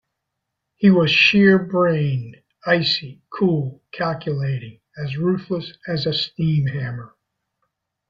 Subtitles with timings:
[0.77, 7.15] He was sheer brain, icy, cool, calculating, as ruthless as a steam hammer.